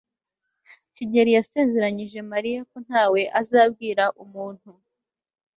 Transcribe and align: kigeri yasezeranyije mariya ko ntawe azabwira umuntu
kigeri 0.95 1.31
yasezeranyije 1.37 2.19
mariya 2.31 2.61
ko 2.69 2.77
ntawe 2.85 3.21
azabwira 3.41 4.03
umuntu 4.23 4.69